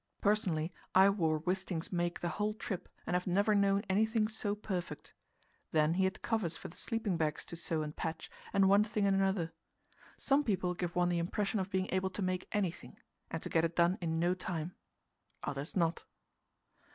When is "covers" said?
6.23-6.57